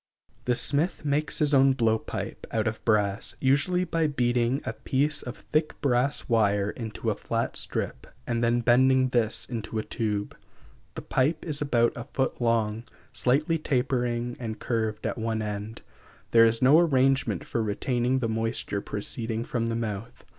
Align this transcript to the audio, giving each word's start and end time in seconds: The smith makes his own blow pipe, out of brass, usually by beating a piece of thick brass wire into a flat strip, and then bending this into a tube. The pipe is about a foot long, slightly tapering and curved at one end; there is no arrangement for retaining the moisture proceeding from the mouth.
The 0.45 0.55
smith 0.55 1.05
makes 1.05 1.37
his 1.37 1.53
own 1.53 1.73
blow 1.73 1.99
pipe, 1.99 2.47
out 2.49 2.65
of 2.67 2.83
brass, 2.83 3.35
usually 3.39 3.83
by 3.83 4.07
beating 4.07 4.63
a 4.65 4.73
piece 4.73 5.21
of 5.21 5.37
thick 5.37 5.79
brass 5.79 6.27
wire 6.27 6.71
into 6.71 7.11
a 7.11 7.15
flat 7.15 7.55
strip, 7.55 8.07
and 8.25 8.43
then 8.43 8.61
bending 8.61 9.09
this 9.09 9.45
into 9.45 9.77
a 9.77 9.83
tube. 9.83 10.35
The 10.95 11.03
pipe 11.03 11.45
is 11.45 11.61
about 11.61 11.93
a 11.95 12.05
foot 12.13 12.41
long, 12.41 12.83
slightly 13.13 13.59
tapering 13.59 14.35
and 14.39 14.59
curved 14.59 15.05
at 15.05 15.19
one 15.19 15.43
end; 15.43 15.83
there 16.31 16.45
is 16.45 16.63
no 16.63 16.79
arrangement 16.79 17.45
for 17.45 17.61
retaining 17.61 18.17
the 18.17 18.27
moisture 18.27 18.81
proceeding 18.81 19.43
from 19.45 19.67
the 19.67 19.75
mouth. 19.75 20.25